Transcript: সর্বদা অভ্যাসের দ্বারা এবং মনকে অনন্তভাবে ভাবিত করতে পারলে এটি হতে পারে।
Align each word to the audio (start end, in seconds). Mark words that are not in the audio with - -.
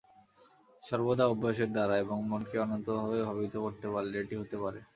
সর্বদা 0.83 1.25
অভ্যাসের 1.27 1.69
দ্বারা 1.75 1.95
এবং 2.03 2.17
মনকে 2.29 2.55
অনন্তভাবে 2.59 3.19
ভাবিত 3.27 3.53
করতে 3.65 3.87
পারলে 3.93 4.15
এটি 4.23 4.35
হতে 4.41 4.57
পারে। 4.63 4.79